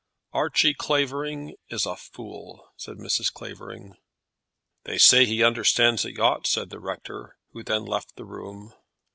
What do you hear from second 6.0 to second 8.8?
a yacht," said the rector, who then left the room.